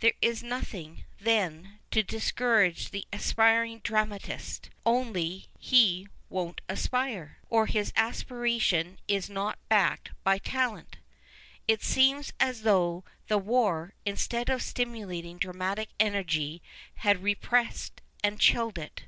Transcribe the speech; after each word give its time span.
There 0.00 0.14
is 0.20 0.42
nothing, 0.42 1.04
then, 1.20 1.78
to 1.92 2.02
discourage 2.02 2.90
the 2.90 3.06
aspiring 3.12 3.78
dramatist. 3.84 4.70
Only 4.84 5.46
he 5.56 6.08
won't 6.28 6.60
aspire! 6.68 7.38
Or 7.48 7.66
his 7.66 7.92
aspiration 7.94 8.98
is 9.06 9.30
not 9.30 9.56
backed 9.68 10.10
by 10.24 10.38
talent! 10.38 10.96
It 11.68 11.84
seems 11.84 12.32
as 12.40 12.62
though 12.62 13.04
the 13.28 13.38
war, 13.38 13.94
instead 14.04 14.48
of 14.50 14.62
stimulating 14.62 15.38
dramatic 15.38 15.90
energy, 16.00 16.60
had 16.94 17.22
repressed 17.22 18.00
and 18.24 18.40
chilled 18.40 18.78
it. 18.78 19.04